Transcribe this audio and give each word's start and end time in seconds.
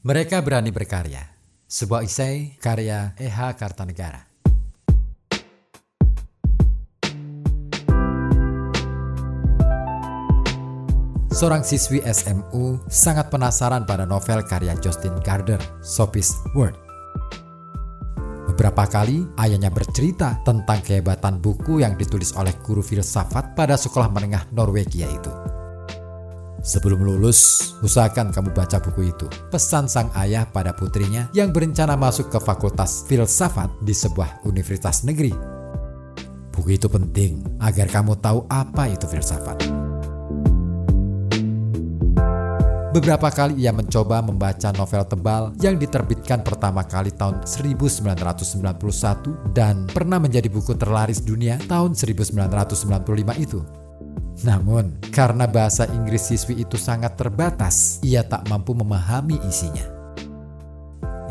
Mereka 0.00 0.40
berani 0.40 0.72
berkarya. 0.72 1.20
Sebuah 1.68 2.00
isai 2.00 2.56
karya 2.56 3.12
E.H. 3.20 3.52
Kartanegara. 3.52 4.24
Seorang 11.28 11.60
siswi 11.68 12.00
SMU 12.00 12.80
sangat 12.88 13.28
penasaran 13.28 13.84
pada 13.84 14.08
novel 14.08 14.40
karya 14.48 14.72
Justin 14.80 15.20
Gardner, 15.20 15.60
Sophie's 15.84 16.32
World. 16.56 16.80
Beberapa 18.48 18.88
kali 18.88 19.28
ayahnya 19.36 19.68
bercerita 19.68 20.40
tentang 20.48 20.80
kehebatan 20.80 21.44
buku 21.44 21.84
yang 21.84 22.00
ditulis 22.00 22.32
oleh 22.40 22.56
guru 22.64 22.80
filsafat 22.80 23.52
pada 23.52 23.76
sekolah 23.76 24.08
menengah 24.08 24.48
Norwegia 24.56 25.12
itu. 25.12 25.49
Sebelum 26.60 27.00
lulus, 27.00 27.72
usahakan 27.80 28.36
kamu 28.36 28.52
baca 28.52 28.76
buku 28.84 29.08
itu. 29.08 29.24
Pesan 29.48 29.88
sang 29.88 30.12
ayah 30.12 30.44
pada 30.44 30.76
putrinya 30.76 31.32
yang 31.32 31.56
berencana 31.56 31.96
masuk 31.96 32.28
ke 32.28 32.36
fakultas 32.36 33.08
filsafat 33.08 33.72
di 33.80 33.96
sebuah 33.96 34.44
universitas 34.44 35.00
negeri. 35.08 35.32
Buku 36.52 36.76
itu 36.76 36.92
penting 36.92 37.40
agar 37.64 37.88
kamu 37.88 38.20
tahu 38.20 38.44
apa 38.52 38.92
itu 38.92 39.08
filsafat. 39.08 39.80
Beberapa 42.90 43.30
kali 43.30 43.62
ia 43.62 43.70
mencoba 43.70 44.18
membaca 44.18 44.74
novel 44.74 45.06
tebal 45.06 45.54
yang 45.62 45.78
diterbitkan 45.78 46.42
pertama 46.42 46.82
kali 46.82 47.14
tahun 47.14 47.46
1991 47.46 49.54
dan 49.54 49.86
pernah 49.86 50.18
menjadi 50.18 50.50
buku 50.50 50.74
terlaris 50.74 51.22
dunia 51.22 51.54
tahun 51.70 51.94
1995 51.96 53.38
itu. 53.38 53.62
Namun, 54.40 54.96
karena 55.12 55.44
bahasa 55.44 55.84
Inggris 55.92 56.32
siswi 56.32 56.64
itu 56.64 56.80
sangat 56.80 57.16
terbatas, 57.20 58.00
ia 58.00 58.24
tak 58.24 58.48
mampu 58.48 58.72
memahami 58.72 59.36
isinya. 59.44 59.84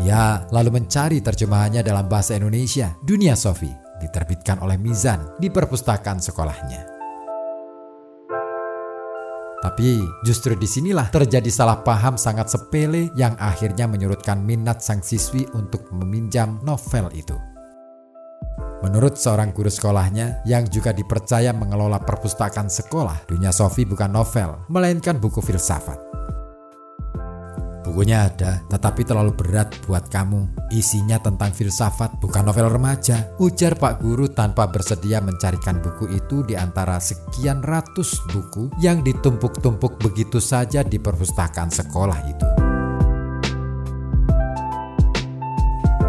Ia 0.06 0.48
lalu 0.54 0.80
mencari 0.80 1.20
terjemahannya 1.20 1.82
dalam 1.82 2.06
bahasa 2.08 2.38
Indonesia, 2.38 2.94
Dunia 3.04 3.34
Sofi, 3.34 3.70
diterbitkan 4.00 4.62
oleh 4.64 4.78
Mizan 4.78 5.36
di 5.42 5.50
perpustakaan 5.52 6.22
sekolahnya. 6.22 7.02
Tapi 9.60 10.00
justru 10.24 10.56
di 10.56 10.64
sinilah 10.64 11.12
terjadi 11.12 11.52
salah 11.52 11.84
paham 11.84 12.16
sangat 12.16 12.48
sepele 12.48 13.12
yang 13.20 13.36
akhirnya 13.36 13.92
menyurutkan 13.92 14.40
minat 14.40 14.80
sang 14.80 15.04
siswi 15.04 15.44
untuk 15.52 15.84
meminjam 15.92 16.64
novel 16.64 17.12
itu. 17.12 17.36
Menurut 18.80 19.20
seorang 19.20 19.52
guru 19.52 19.68
sekolahnya 19.68 20.40
yang 20.48 20.64
juga 20.72 20.96
dipercaya 20.96 21.52
mengelola 21.52 22.00
perpustakaan 22.00 22.72
sekolah, 22.72 23.28
Dunia 23.28 23.52
Sofi 23.52 23.84
bukan 23.84 24.08
novel, 24.08 24.56
melainkan 24.72 25.20
buku 25.20 25.44
filsafat. 25.44 26.00
Bukunya 27.90 28.30
ada, 28.30 28.62
tetapi 28.70 29.02
terlalu 29.02 29.34
berat 29.34 29.74
buat 29.84 30.14
kamu. 30.14 30.70
Isinya 30.70 31.18
tentang 31.18 31.50
filsafat, 31.50 32.22
bukan 32.22 32.46
novel 32.46 32.70
remaja. 32.70 33.34
Ujar 33.42 33.74
Pak 33.76 34.06
Guru 34.06 34.30
tanpa 34.30 34.70
bersedia 34.70 35.18
mencarikan 35.20 35.82
buku 35.82 36.06
itu 36.14 36.46
di 36.46 36.54
antara 36.54 37.02
sekian 37.02 37.66
ratus 37.66 38.22
buku 38.30 38.70
yang 38.78 39.02
ditumpuk-tumpuk 39.02 39.98
begitu 40.06 40.38
saja 40.38 40.86
di 40.86 41.02
perpustakaan 41.02 41.74
sekolah 41.74 42.20
itu. 42.30 42.59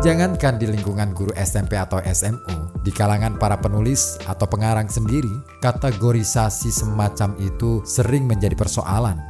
Jangankan 0.00 0.56
di 0.56 0.64
lingkungan 0.64 1.12
guru 1.12 1.32
SMP 1.36 1.76
atau 1.76 2.00
SMU, 2.00 2.72
di 2.80 2.88
kalangan 2.88 3.36
para 3.36 3.60
penulis 3.60 4.16
atau 4.24 4.48
pengarang 4.48 4.88
sendiri, 4.88 5.32
kategorisasi 5.60 6.72
semacam 6.72 7.36
itu 7.36 7.84
sering 7.84 8.24
menjadi 8.24 8.56
persoalan 8.56 9.20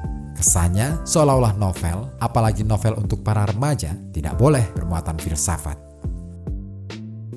Kesannya 0.41 1.05
seolah-olah 1.05 1.53
novel, 1.61 2.17
apalagi 2.17 2.65
novel 2.65 2.97
untuk 2.97 3.21
para 3.21 3.45
remaja, 3.45 3.93
tidak 4.09 4.41
boleh 4.41 4.65
bermuatan 4.73 5.21
filsafat. 5.21 5.77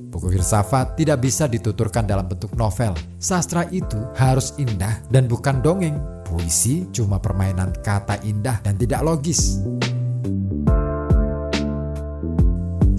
Buku 0.08 0.32
filsafat 0.32 0.96
tidak 0.96 1.20
bisa 1.20 1.52
dituturkan 1.52 2.08
dalam 2.08 2.32
bentuk 2.32 2.56
novel. 2.56 2.96
Sastra 3.20 3.68
itu 3.76 4.00
harus 4.16 4.56
indah 4.56 5.04
dan 5.12 5.28
bukan 5.28 5.60
dongeng. 5.60 6.00
Puisi 6.24 6.88
cuma 6.96 7.20
permainan 7.20 7.76
kata 7.84 8.24
indah 8.24 8.64
dan 8.64 8.80
tidak 8.80 9.04
logis. 9.04 9.60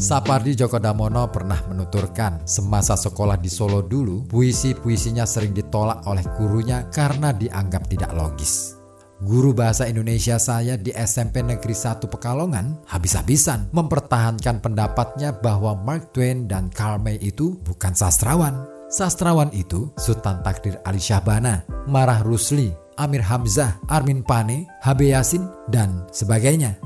Sapardi 0.05 0.53
Djoko 0.53 0.77
Damono 0.77 1.33
pernah 1.33 1.57
menuturkan 1.65 2.45
semasa 2.45 2.93
sekolah 2.93 3.41
di 3.41 3.49
Solo 3.49 3.81
dulu, 3.81 4.29
puisi-puisinya 4.29 5.25
sering 5.25 5.57
ditolak 5.57 6.05
oleh 6.05 6.21
gurunya 6.37 6.85
karena 6.93 7.33
dianggap 7.33 7.89
tidak 7.89 8.13
logis. 8.13 8.77
Guru 9.25 9.57
bahasa 9.57 9.89
Indonesia 9.89 10.37
saya 10.37 10.77
di 10.77 10.93
SMP 10.93 11.41
Negeri 11.41 11.73
1 11.73 12.05
Pekalongan 12.05 12.85
habis-habisan 12.85 13.73
mempertahankan 13.73 14.61
pendapatnya 14.61 15.33
bahwa 15.33 15.73
Mark 15.73 16.13
Twain 16.13 16.45
dan 16.45 16.69
Karl 16.69 17.01
May 17.01 17.17
itu 17.25 17.57
bukan 17.65 17.97
sastrawan. 17.97 18.69
Sastrawan 18.93 19.49
itu 19.57 19.89
Sultan 19.97 20.45
Takdir 20.45 20.85
Ali 20.85 21.01
Syahbana, 21.01 21.65
Marah 21.89 22.21
Rusli, 22.21 22.77
Amir 23.01 23.25
Hamzah, 23.25 23.81
Armin 23.89 24.21
Pane, 24.21 24.69
HB 24.85 25.01
Yasin, 25.17 25.49
dan 25.73 26.05
sebagainya. 26.13 26.77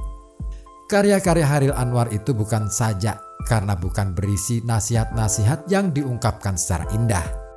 Karya-karya 0.88 1.44
Haril 1.44 1.75
Anwar 1.76 2.09
itu 2.16 2.32
bukan 2.32 2.72
saja 2.72 3.21
karena 3.44 3.76
bukan 3.76 4.16
berisi 4.16 4.65
nasihat-nasihat 4.65 5.69
yang 5.69 5.93
diungkapkan 5.93 6.56
secara 6.56 6.88
indah 6.97 7.49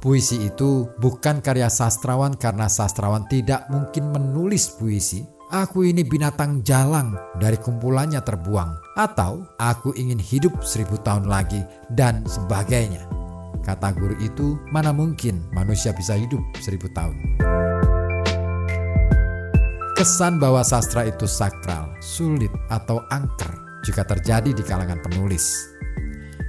Puisi 0.00 0.48
itu 0.48 0.88
bukan 0.96 1.44
karya 1.44 1.68
sastrawan 1.68 2.32
karena 2.32 2.72
sastrawan 2.72 3.28
tidak 3.28 3.68
mungkin 3.68 4.08
menulis 4.08 4.72
puisi. 4.80 5.28
Aku 5.52 5.84
ini 5.84 6.08
binatang 6.08 6.64
jalang 6.64 7.20
dari 7.36 7.60
kumpulannya 7.60 8.24
terbuang. 8.24 8.96
Atau 8.96 9.44
aku 9.60 9.92
ingin 10.00 10.16
hidup 10.16 10.64
seribu 10.64 10.96
tahun 11.04 11.28
lagi 11.28 11.60
dan 11.92 12.24
sebagainya. 12.24 13.04
Kata 13.60 13.92
guru 13.92 14.16
itu, 14.24 14.56
mana 14.72 14.88
mungkin 14.88 15.44
manusia 15.52 15.92
bisa 15.92 16.16
hidup 16.16 16.40
seribu 16.64 16.88
tahun. 16.96 17.20
Kesan 20.00 20.40
bahwa 20.40 20.64
sastra 20.64 21.04
itu 21.04 21.28
sakral, 21.28 21.92
sulit, 22.00 22.48
atau 22.72 23.04
angker 23.12 23.52
juga 23.84 24.00
terjadi 24.00 24.56
di 24.56 24.64
kalangan 24.64 24.96
penulis. 25.04 25.76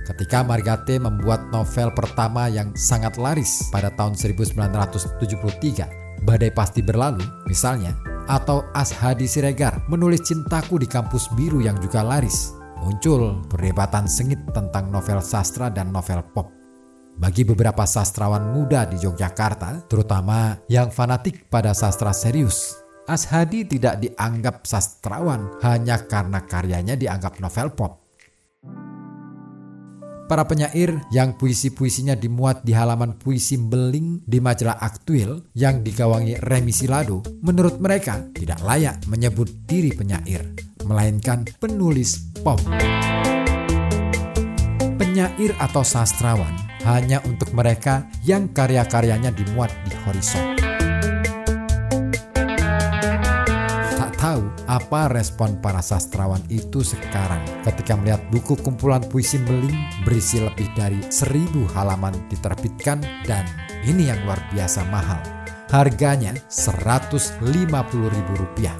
Ketika 0.08 0.40
Margate 0.40 0.96
membuat 0.96 1.52
novel 1.52 1.92
pertama 1.92 2.48
yang 2.48 2.72
sangat 2.80 3.20
laris 3.20 3.68
pada 3.68 3.92
tahun 3.92 4.16
1973, 4.16 6.24
Badai 6.24 6.48
Pasti 6.56 6.80
Berlalu 6.80 7.28
misalnya, 7.44 7.92
atau 8.32 8.64
Ashadi 8.72 9.28
Siregar 9.28 9.84
menulis 9.92 10.24
Cintaku 10.24 10.80
di 10.80 10.88
Kampus 10.88 11.28
Biru 11.36 11.60
yang 11.60 11.76
juga 11.84 12.08
laris, 12.08 12.56
muncul 12.80 13.44
perdebatan 13.52 14.08
sengit 14.08 14.40
tentang 14.56 14.88
novel 14.88 15.20
sastra 15.20 15.68
dan 15.68 15.92
novel 15.92 16.24
pop. 16.32 16.56
Bagi 17.20 17.44
beberapa 17.44 17.84
sastrawan 17.84 18.56
muda 18.56 18.88
di 18.88 18.96
Yogyakarta, 19.04 19.92
terutama 19.92 20.56
yang 20.72 20.88
fanatik 20.88 21.52
pada 21.52 21.76
sastra 21.76 22.16
serius, 22.16 22.81
Ashadi 23.12 23.68
tidak 23.68 24.00
dianggap 24.00 24.64
sastrawan 24.64 25.60
hanya 25.60 26.08
karena 26.08 26.48
karyanya 26.48 26.96
dianggap 26.96 27.44
novel 27.44 27.76
pop 27.76 28.02
para 30.32 30.48
penyair 30.48 30.96
yang 31.12 31.36
puisi-puisinya 31.36 32.16
dimuat 32.16 32.64
di 32.64 32.72
halaman 32.72 33.20
puisi 33.20 33.60
beling 33.60 34.24
di 34.24 34.40
majalah 34.40 34.80
Aktuil 34.80 35.52
yang 35.60 35.84
digawangi 35.84 36.40
Remi 36.40 36.72
Silado, 36.72 37.20
menurut 37.44 37.84
mereka 37.84 38.24
tidak 38.32 38.64
layak 38.64 39.04
menyebut 39.12 39.52
diri 39.68 39.92
penyair, 39.92 40.56
melainkan 40.88 41.44
penulis 41.60 42.32
pop. 42.48 42.64
Penyair 44.96 45.52
atau 45.60 45.84
sastrawan 45.84 46.56
hanya 46.88 47.20
untuk 47.28 47.52
mereka 47.52 48.08
yang 48.24 48.48
karya-karyanya 48.56 49.36
dimuat 49.36 49.76
di 49.84 50.00
horizon. 50.08 50.61
Apa 54.72 55.12
respon 55.12 55.60
para 55.60 55.84
sastrawan 55.84 56.40
itu 56.48 56.80
sekarang 56.80 57.44
ketika 57.68 58.00
melihat 58.00 58.24
buku 58.32 58.56
kumpulan 58.56 59.04
puisi 59.04 59.36
Meling 59.44 59.76
berisi 60.08 60.40
lebih 60.40 60.72
dari 60.80 61.04
seribu 61.12 61.68
halaman 61.76 62.16
diterbitkan 62.32 63.04
dan 63.28 63.44
ini 63.84 64.08
yang 64.08 64.24
luar 64.24 64.40
biasa 64.56 64.88
mahal. 64.88 65.20
Harganya 65.68 66.32
Rp150.000. 66.48 68.72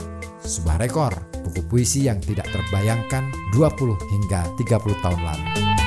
Sebuah 0.42 0.78
rekor 0.80 1.12
buku 1.44 1.60
puisi 1.68 2.08
yang 2.08 2.24
tidak 2.24 2.48
terbayangkan 2.56 3.28
20 3.52 4.16
hingga 4.16 4.48
30 4.60 5.04
tahun 5.04 5.20
lalu. 5.20 5.81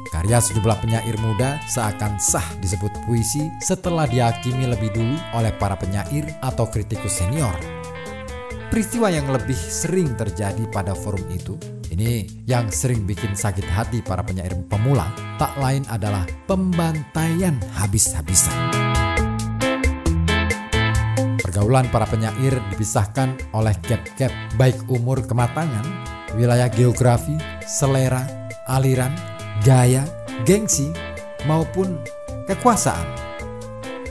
Karya 0.09 0.41
sejumlah 0.41 0.79
penyair 0.81 1.21
muda 1.21 1.61
seakan 1.69 2.17
sah 2.17 2.49
disebut 2.65 2.89
puisi 3.05 3.45
setelah 3.61 4.09
dihakimi 4.09 4.73
lebih 4.73 4.89
dulu 4.89 5.21
oleh 5.37 5.53
para 5.61 5.77
penyair 5.77 6.25
atau 6.41 6.65
kritikus 6.73 7.21
senior. 7.21 7.53
Peristiwa 8.73 9.13
yang 9.13 9.29
lebih 9.29 9.57
sering 9.57 10.17
terjadi 10.17 10.65
pada 10.73 10.97
forum 10.97 11.29
itu 11.29 11.61
Ini 11.89 12.45
yang 12.45 12.69
sering 12.69 13.09
bikin 13.09 13.33
sakit 13.33 13.65
hati 13.65 14.05
para 14.05 14.21
penyair 14.21 14.53
pemula, 14.69 15.09
tak 15.41 15.57
lain 15.57 15.89
adalah 15.89 16.29
pembantaian 16.45 17.57
habis-habisan. 17.81 18.88
Pergaulan 21.59 21.91
para 21.91 22.07
penyair 22.07 22.55
dipisahkan 22.71 23.35
oleh 23.51 23.75
gap-gap 23.83 24.31
baik 24.55 24.79
umur 24.87 25.27
kematangan, 25.27 25.83
wilayah 26.39 26.71
geografi, 26.71 27.35
selera, 27.67 28.23
aliran, 28.71 29.11
gaya, 29.67 30.07
gengsi, 30.47 30.95
maupun 31.51 31.99
kekuasaan. 32.47 33.03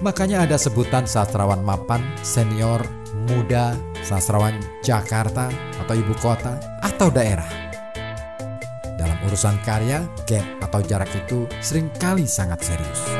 Makanya 0.03 0.43
ada 0.43 0.59
sebutan 0.59 1.07
sastrawan 1.07 1.63
mapan, 1.63 2.03
senior, 2.19 2.83
muda, 3.31 3.79
sastrawan 4.03 4.59
Jakarta 4.83 5.47
atau 5.79 5.95
ibu 5.95 6.19
kota 6.19 6.59
atau 6.83 7.07
daerah. 7.07 7.47
Dalam 8.99 9.23
urusan 9.23 9.55
karya, 9.63 10.03
gap 10.27 10.67
atau 10.67 10.83
jarak 10.83 11.15
itu 11.15 11.47
sering 11.63 11.87
kali 11.95 12.27
sangat 12.27 12.59
serius. 12.59 13.16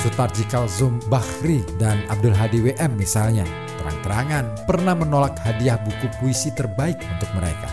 Sutarjikal 0.00 0.64
Zum 0.64 0.96
Bahri 1.12 1.60
dan 1.76 2.00
Abdul 2.08 2.32
Hadi 2.32 2.64
WM 2.64 2.96
misalnya, 2.96 3.44
terang-terangan 3.76 4.64
pernah 4.64 4.96
menolak 4.96 5.36
hadiah 5.44 5.76
buku 5.76 6.08
puisi 6.16 6.48
terbaik 6.56 6.96
untuk 6.96 7.28
mereka. 7.36 7.68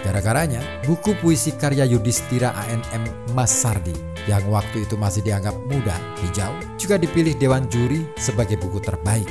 Gara-garanya, 0.00 0.64
buku 0.88 1.12
puisi 1.20 1.52
karya 1.52 1.84
Yudhistira 1.84 2.56
ANM 2.56 3.04
Mas 3.36 3.52
Sardi 3.52 3.92
yang 4.24 4.40
waktu 4.48 4.88
itu 4.88 4.96
masih 4.96 5.20
dianggap 5.20 5.52
muda, 5.68 5.92
hijau, 6.24 6.56
juga 6.80 6.96
dipilih 6.96 7.36
Dewan 7.36 7.68
Juri 7.68 8.08
sebagai 8.16 8.56
buku 8.56 8.80
terbaik. 8.80 9.28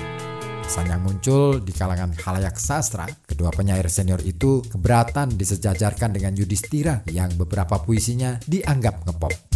Kesan 0.70 0.86
yang 0.86 1.02
muncul 1.02 1.58
di 1.58 1.74
kalangan 1.74 2.14
halayak 2.14 2.62
sastra, 2.62 3.10
kedua 3.26 3.50
penyair 3.50 3.90
senior 3.90 4.22
itu 4.22 4.62
keberatan 4.70 5.34
disejajarkan 5.34 6.14
dengan 6.14 6.38
Yudhistira 6.38 7.02
yang 7.10 7.34
beberapa 7.34 7.82
puisinya 7.82 8.38
dianggap 8.46 9.02
ngepop. 9.10 9.49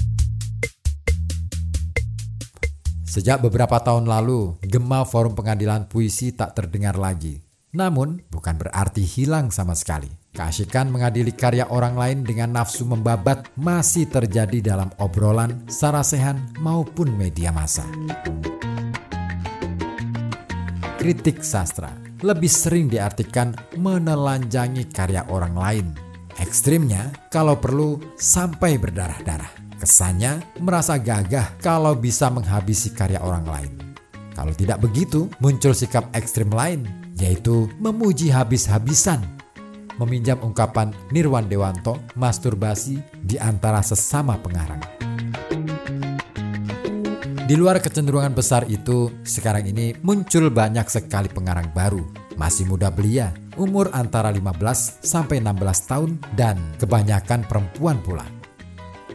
Sejak 3.14 3.46
beberapa 3.46 3.78
tahun 3.78 4.10
lalu, 4.10 4.58
gema 4.66 5.06
forum 5.06 5.38
pengadilan 5.38 5.86
puisi 5.86 6.34
tak 6.34 6.58
terdengar 6.58 6.98
lagi. 6.98 7.46
Namun, 7.78 8.26
bukan 8.34 8.58
berarti 8.58 9.06
hilang 9.06 9.54
sama 9.54 9.78
sekali. 9.78 10.10
Keasikan 10.34 10.90
mengadili 10.90 11.30
karya 11.30 11.70
orang 11.70 11.94
lain 11.94 12.26
dengan 12.26 12.58
nafsu 12.58 12.90
membabat 12.90 13.54
masih 13.54 14.10
terjadi 14.10 14.74
dalam 14.74 14.90
obrolan, 14.98 15.62
sarasehan, 15.70 16.42
maupun 16.58 17.14
media 17.14 17.54
massa 17.54 17.86
kritik 21.04 21.44
sastra 21.44 21.92
lebih 22.24 22.48
sering 22.48 22.88
diartikan 22.88 23.52
menelanjangi 23.76 24.88
karya 24.88 25.28
orang 25.28 25.52
lain. 25.52 25.88
Ekstrimnya, 26.40 27.12
kalau 27.28 27.60
perlu 27.60 28.00
sampai 28.16 28.80
berdarah-darah. 28.80 29.63
Kesannya 29.84 30.64
merasa 30.64 30.96
gagah 30.96 31.60
kalau 31.60 31.92
bisa 31.92 32.32
menghabisi 32.32 32.96
karya 32.96 33.20
orang 33.20 33.44
lain. 33.44 33.72
Kalau 34.32 34.56
tidak 34.56 34.80
begitu, 34.80 35.28
muncul 35.44 35.76
sikap 35.76 36.08
ekstrim 36.16 36.48
lain, 36.56 36.88
yaitu 37.20 37.68
memuji 37.84 38.32
habis-habisan. 38.32 39.20
Meminjam 40.00 40.40
ungkapan 40.40 40.96
Nirwan 41.12 41.52
Dewanto, 41.52 42.00
masturbasi 42.16 43.04
di 43.28 43.36
antara 43.36 43.84
sesama 43.84 44.40
pengarang. 44.40 44.80
Di 47.44 47.60
luar 47.60 47.84
kecenderungan 47.84 48.32
besar 48.32 48.64
itu, 48.72 49.12
sekarang 49.28 49.68
ini 49.68 50.00
muncul 50.00 50.48
banyak 50.48 50.88
sekali 50.88 51.28
pengarang 51.28 51.68
baru. 51.76 52.08
Masih 52.40 52.72
muda 52.72 52.88
belia, 52.88 53.36
umur 53.60 53.92
antara 53.92 54.32
15 54.32 55.04
sampai 55.04 55.44
16 55.44 55.92
tahun 55.92 56.12
dan 56.40 56.56
kebanyakan 56.80 57.44
perempuan 57.52 58.00
pula. 58.00 58.43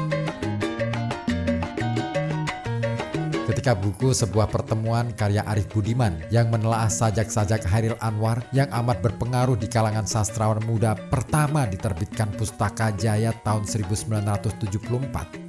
Ketika 3.69 3.85
buku 3.85 4.09
sebuah 4.17 4.49
pertemuan 4.49 5.13
karya 5.13 5.45
Arif 5.45 5.69
Budiman 5.69 6.17
yang 6.33 6.49
menelaah 6.49 6.89
sajak-sajak 6.89 7.69
Hairil 7.69 7.93
Anwar 8.01 8.41
yang 8.49 8.65
amat 8.73 8.97
berpengaruh 9.05 9.61
di 9.61 9.69
kalangan 9.69 10.09
sastrawan 10.09 10.57
muda 10.65 10.97
pertama 10.97 11.69
diterbitkan 11.69 12.33
Pustaka 12.33 12.89
Jaya 12.97 13.29
tahun 13.45 13.69
1974 13.69 14.73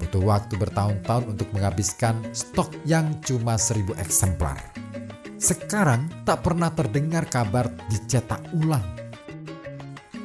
butuh 0.05 0.21
waktu 0.21 0.53
bertahun-tahun 0.53 1.33
untuk 1.33 1.49
menghabiskan 1.57 2.21
stok 2.37 2.69
yang 2.85 3.09
cuma 3.25 3.57
seribu 3.57 3.97
eksemplar. 3.97 4.61
Sekarang 5.41 6.05
tak 6.29 6.45
pernah 6.45 6.69
terdengar 6.77 7.25
kabar 7.25 7.73
dicetak 7.89 8.45
ulang. 8.53 8.85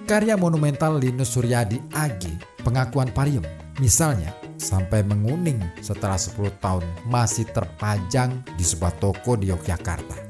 Karya 0.04 0.36
monumental 0.36 1.00
Linus 1.00 1.32
Suryadi 1.32 1.80
AG, 1.96 2.28
pengakuan 2.60 3.08
Parium, 3.16 3.48
misalnya 3.80 4.36
sampai 4.58 5.04
menguning 5.06 5.60
setelah 5.80 6.20
10 6.20 6.62
tahun 6.64 6.86
masih 7.08 7.48
terpajang 7.52 8.44
di 8.56 8.64
sebuah 8.64 8.98
toko 9.00 9.36
di 9.36 9.52
Yogyakarta. 9.52 10.28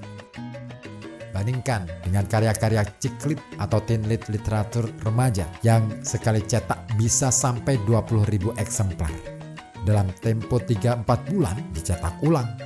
Bandingkan 1.36 1.88
dengan 2.06 2.24
karya-karya 2.26 2.88
ciklit 2.96 3.42
atau 3.60 3.84
tinlit 3.84 4.24
literatur 4.32 4.88
remaja 5.04 5.44
yang 5.68 5.84
sekali 6.00 6.40
cetak 6.40 6.96
bisa 6.96 7.28
sampai 7.28 7.76
20.000 7.84 8.56
eksemplar. 8.56 9.12
Dalam 9.84 10.10
tempo 10.24 10.58
3-4 10.58 11.06
bulan 11.30 11.58
dicetak 11.76 12.18
ulang 12.26 12.66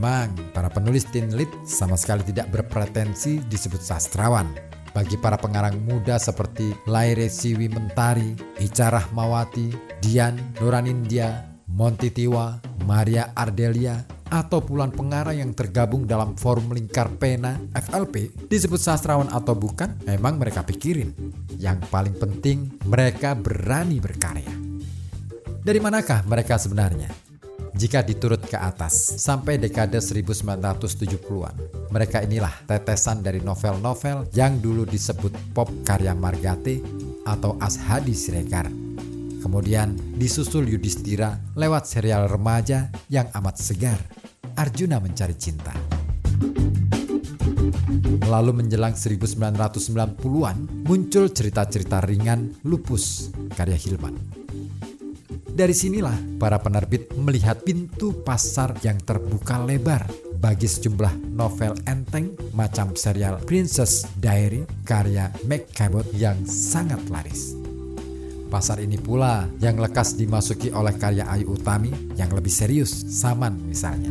Memang, 0.00 0.32
para 0.56 0.72
penulis 0.72 1.04
teen 1.12 1.34
lit 1.36 1.52
sama 1.66 1.98
sekali 1.98 2.24
tidak 2.24 2.48
berpretensi 2.48 3.42
disebut 3.44 3.82
sastrawan. 3.82 4.48
Bagi 4.90 5.14
para 5.18 5.38
pengarang 5.38 5.78
muda 5.86 6.18
seperti 6.18 6.74
Laire 6.90 7.30
Siwi 7.30 7.70
Mentari, 7.70 8.34
Ica 8.58 8.90
Rahmawati, 8.90 9.70
Dian, 10.02 10.34
Noranindya, 10.58 11.46
Monty 11.70 12.10
Tiwa, 12.10 12.58
Maria 12.84 13.30
Ardelia, 13.38 14.02
atau 14.30 14.62
puluhan 14.62 14.94
pengarang 14.94 15.38
yang 15.38 15.50
tergabung 15.54 16.06
dalam 16.06 16.38
forum 16.38 16.70
lingkar 16.70 17.10
pena 17.18 17.58
FLP 17.74 18.46
disebut 18.46 18.78
sastrawan 18.78 19.26
atau 19.30 19.58
bukan 19.58 19.98
memang 20.06 20.38
mereka 20.38 20.62
pikirin. 20.62 21.14
Yang 21.58 21.86
paling 21.90 22.14
penting 22.18 22.70
mereka 22.86 23.34
berani 23.34 23.98
berkarya. 23.98 24.54
Dari 25.60 25.78
manakah 25.82 26.24
mereka 26.24 26.56
sebenarnya? 26.56 27.29
Jika 27.80 28.04
diturut 28.04 28.44
ke 28.44 28.60
atas, 28.60 28.92
sampai 29.16 29.56
dekade 29.56 29.96
1970-an, 30.04 31.88
mereka 31.88 32.20
inilah 32.20 32.52
tetesan 32.68 33.24
dari 33.24 33.40
novel-novel 33.40 34.28
yang 34.36 34.60
dulu 34.60 34.84
disebut 34.84 35.56
pop 35.56 35.72
karya 35.80 36.12
Margate 36.12 36.84
atau 37.24 37.56
Ashadi 37.56 38.12
Siregar. 38.12 38.68
Kemudian 39.40 39.96
disusul 40.20 40.68
Yudhistira 40.68 41.40
lewat 41.56 41.88
serial 41.88 42.28
remaja 42.28 42.92
yang 43.08 43.32
amat 43.32 43.56
segar, 43.56 43.96
Arjuna 44.60 45.00
Mencari 45.00 45.40
Cinta. 45.40 45.72
Lalu 48.28 48.60
menjelang 48.60 48.92
1990-an 48.92 50.84
muncul 50.84 51.32
cerita-cerita 51.32 52.04
ringan 52.04 52.60
Lupus 52.60 53.32
karya 53.56 53.80
Hilman. 53.80 54.29
Dari 55.60 55.76
sinilah 55.76 56.40
para 56.40 56.56
penerbit 56.56 57.12
melihat 57.20 57.60
pintu 57.60 58.16
pasar 58.24 58.72
yang 58.80 58.96
terbuka 58.96 59.60
lebar 59.60 60.08
bagi 60.40 60.64
sejumlah 60.64 61.36
novel 61.36 61.76
enteng 61.84 62.32
macam 62.56 62.96
serial 62.96 63.36
Princess 63.44 64.08
Diary 64.16 64.64
karya 64.88 65.28
Meg 65.44 65.68
Cabot 65.76 66.08
yang 66.16 66.48
sangat 66.48 67.04
laris. 67.12 67.52
Pasar 68.48 68.80
ini 68.80 68.96
pula 68.96 69.52
yang 69.60 69.76
lekas 69.76 70.16
dimasuki 70.16 70.72
oleh 70.72 70.96
karya 70.96 71.28
Ayu 71.28 71.52
Utami 71.52 71.92
yang 72.16 72.32
lebih 72.32 72.48
serius, 72.48 72.96
Saman 73.12 73.60
misalnya. 73.60 74.08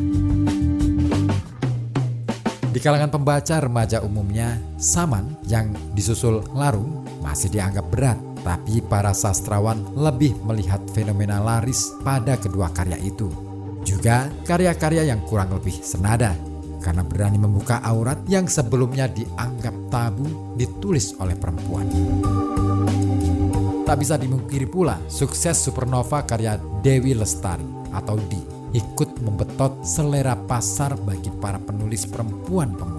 Di 2.70 2.78
kalangan 2.78 3.10
pembaca 3.10 3.58
remaja 3.58 4.06
umumnya, 4.06 4.54
Saman 4.78 5.34
yang 5.50 5.74
disusul 5.98 6.46
Larung 6.54 7.10
masih 7.26 7.50
dianggap 7.50 7.90
berat 7.90 8.29
tapi 8.42 8.82
para 8.84 9.12
sastrawan 9.12 9.84
lebih 9.96 10.36
melihat 10.44 10.80
fenomena 10.92 11.40
laris 11.40 11.92
pada 12.04 12.40
kedua 12.40 12.72
karya 12.72 12.98
itu. 13.00 13.30
Juga 13.84 14.28
karya-karya 14.44 15.10
yang 15.10 15.24
kurang 15.26 15.56
lebih 15.56 15.74
senada 15.80 16.36
karena 16.80 17.04
berani 17.04 17.40
membuka 17.40 17.84
aurat 17.84 18.24
yang 18.28 18.48
sebelumnya 18.48 19.08
dianggap 19.12 19.76
tabu 19.92 20.56
ditulis 20.56 21.16
oleh 21.20 21.36
perempuan. 21.36 21.88
Tak 23.84 23.98
bisa 23.98 24.16
dimungkiri 24.22 24.70
pula 24.70 25.02
sukses 25.10 25.58
supernova 25.58 26.22
karya 26.24 26.62
Dewi 26.86 27.18
Lestari 27.18 27.66
atau 27.90 28.16
Di 28.22 28.60
ikut 28.78 29.26
membetot 29.26 29.82
selera 29.82 30.38
pasar 30.38 30.94
bagi 31.02 31.34
para 31.42 31.58
penulis 31.58 32.06
perempuan 32.06 32.78
pemula. 32.78 32.99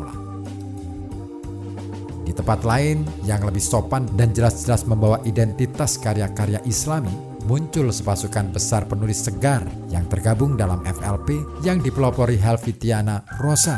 Tempat 2.40 2.64
lain 2.64 3.04
yang 3.28 3.44
lebih 3.44 3.60
sopan 3.60 4.08
dan 4.16 4.32
jelas-jelas 4.32 4.88
membawa 4.88 5.20
identitas 5.28 6.00
karya-karya 6.00 6.64
Islami, 6.64 7.12
muncul 7.44 7.92
sepasukan 7.92 8.48
besar 8.48 8.88
penulis 8.88 9.20
segar 9.28 9.60
yang 9.92 10.08
tergabung 10.08 10.56
dalam 10.56 10.80
FLP 10.80 11.36
yang 11.60 11.84
dipelopori 11.84 12.40
Helvitiana 12.40 13.28
Rosa. 13.44 13.76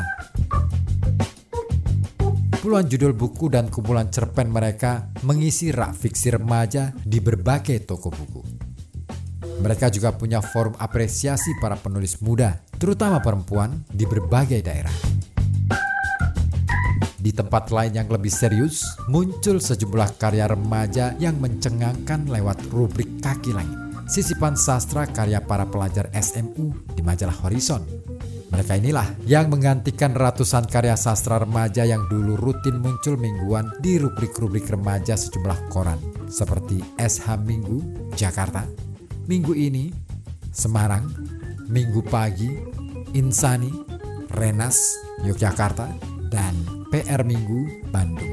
Puluhan 2.63 2.87
judul 2.87 3.11
buku 3.11 3.51
dan 3.51 3.67
kumpulan 3.67 4.07
cerpen 4.07 4.47
mereka 4.47 5.11
mengisi 5.27 5.75
rak 5.75 5.99
fiksi 5.99 6.31
remaja 6.31 6.95
di 7.03 7.19
berbagai 7.19 7.83
toko 7.83 8.15
buku. 8.15 8.41
Mereka 9.59 9.91
juga 9.91 10.15
punya 10.15 10.39
forum 10.39 10.71
apresiasi 10.79 11.51
para 11.59 11.75
penulis 11.75 12.23
muda, 12.23 12.63
terutama 12.79 13.19
perempuan, 13.19 13.83
di 13.91 14.07
berbagai 14.07 14.63
daerah. 14.63 15.12
Di 17.23 17.31
tempat 17.31 17.71
lain 17.71 17.95
yang 17.95 18.11
lebih 18.11 18.27
serius, 18.27 18.83
muncul 19.07 19.63
sejumlah 19.63 20.19
karya 20.19 20.43
remaja 20.43 21.15
yang 21.23 21.39
mencengangkan 21.39 22.27
lewat 22.27 22.67
rubrik 22.67 23.23
kaki 23.23 23.55
langit. 23.55 23.79
Sisipan 24.11 24.59
sastra 24.59 25.07
karya 25.07 25.39
para 25.39 25.63
pelajar 25.63 26.11
SMU 26.11 26.75
di 26.91 26.99
majalah 26.99 27.39
Horizon. 27.39 27.79
Mereka 28.51 28.75
inilah 28.75 29.07
yang 29.23 29.47
menggantikan 29.47 30.11
ratusan 30.11 30.67
karya 30.67 30.99
sastra 30.99 31.39
remaja 31.39 31.87
yang 31.87 32.03
dulu 32.11 32.35
rutin 32.35 32.83
muncul 32.83 33.15
mingguan 33.15 33.71
di 33.79 34.03
rubrik-rubrik 34.03 34.67
remaja 34.67 35.15
sejumlah 35.15 35.71
koran 35.71 35.97
seperti 36.27 36.83
SH 36.99 37.39
Minggu, 37.39 38.11
Jakarta, 38.19 38.67
Minggu 39.31 39.55
ini, 39.55 39.95
Semarang, 40.51 41.07
Minggu 41.71 42.03
Pagi, 42.03 42.51
Insani, 43.15 43.71
Renas, 44.35 44.75
Yogyakarta, 45.23 45.87
dan 46.27 46.72
PR 46.93 47.25
Minggu, 47.25 47.89
Bandung. 47.89 48.29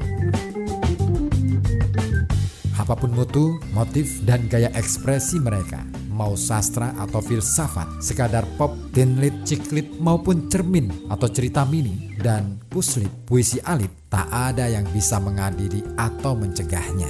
Apa 2.77 2.93
pun 2.93 3.09
mutu, 3.09 3.57
motif, 3.73 4.21
dan 4.21 4.45
gaya 4.45 4.69
ekspresi 4.77 5.41
mereka, 5.41 5.81
mau 6.13 6.37
sastra 6.37 6.93
atau 7.01 7.25
filsafat, 7.25 8.05
sekadar 8.05 8.45
pop, 8.61 8.77
tinlit, 8.93 9.33
ciklit 9.49 9.97
maupun 9.97 10.45
cermin 10.45 11.09
atau 11.09 11.25
cerita 11.33 11.65
mini 11.65 12.13
dan 12.21 12.61
puslit, 12.69 13.09
puisi 13.25 13.57
alit, 13.65 13.89
tak 14.13 14.29
ada 14.29 14.69
yang 14.69 14.85
bisa 14.93 15.17
mengadili 15.17 15.81
atau 15.97 16.37
mencegahnya. 16.37 17.09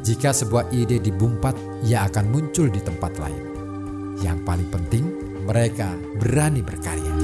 Jika 0.00 0.32
sebuah 0.32 0.72
ide 0.72 1.04
dibumpat, 1.04 1.84
ia 1.84 2.08
akan 2.08 2.32
muncul 2.32 2.72
di 2.72 2.80
tempat 2.80 3.12
lain. 3.20 3.44
Yang 4.24 4.38
paling 4.48 4.68
penting, 4.72 5.04
mereka 5.44 5.92
berani 6.16 6.64
berkarya. 6.64 7.17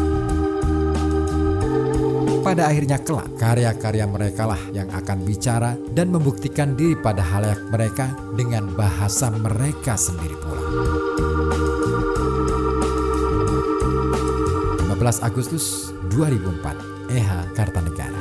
Pada 2.45 2.69
akhirnya 2.69 3.01
kelak, 3.01 3.41
karya-karya 3.41 4.05
mereka 4.05 4.45
lah 4.45 4.61
yang 4.71 4.93
akan 4.93 5.25
bicara 5.25 5.75
dan 5.97 6.13
membuktikan 6.13 6.77
diri 6.77 6.93
pada 6.93 7.25
halayak 7.25 7.59
mereka 7.73 8.13
dengan 8.37 8.69
bahasa 8.77 9.33
mereka 9.33 9.97
sendiri 9.97 10.37
pula. 10.39 10.63
15 14.93 15.25
Agustus 15.25 15.91
2004, 16.13 17.11
EH 17.11 17.31
Kartanegara. 17.57 18.21